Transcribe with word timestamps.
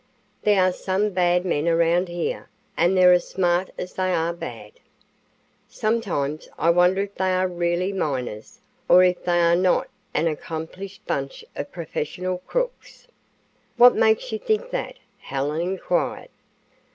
There 0.41 0.59
are 0.63 0.71
some 0.73 1.11
bad 1.11 1.45
men 1.45 1.67
around 1.67 2.07
here, 2.07 2.49
and 2.75 2.97
they're 2.97 3.13
as 3.13 3.27
smart 3.27 3.69
as 3.77 3.93
they 3.93 4.11
are 4.11 4.33
bad. 4.33 4.71
Sometimes 5.69 6.49
I 6.57 6.71
wonder 6.71 7.01
if 7.03 7.13
they 7.13 7.29
are 7.35 7.47
really 7.47 7.93
miners, 7.93 8.59
or 8.89 9.03
if 9.03 9.23
they 9.23 9.39
are 9.39 9.55
not 9.55 9.89
an 10.15 10.25
accomplished 10.25 11.05
bunch 11.05 11.45
of 11.55 11.71
professional 11.71 12.39
crooks." 12.47 13.07
"What 13.77 13.93
makes 13.95 14.31
you 14.31 14.39
think 14.39 14.71
that?" 14.71 14.95
Helen 15.19 15.61
inquired. 15.61 16.29